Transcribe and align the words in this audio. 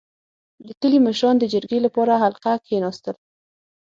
•د 0.67 0.69
کلي 0.81 0.99
مشران 1.07 1.35
د 1.39 1.43
جرګې 1.53 1.79
لپاره 1.85 2.13
حلقه 2.23 2.51
کښېناستل. 2.63 3.15